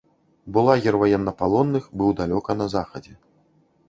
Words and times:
Бо 0.53 0.59
лагер 0.67 0.95
ваеннапалонных 1.03 1.85
быў 2.03 2.09
далёка 2.21 2.51
на 2.61 2.67
захадзе. 2.75 3.13